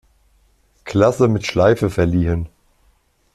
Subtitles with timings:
[0.83, 2.49] Klasse mit Schleife verliehen.